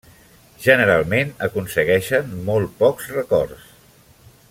Generalment 0.67 1.29
aconsegueixen 1.49 2.33
molt 2.49 2.73
pocs 2.83 3.15
rècords. 3.19 3.69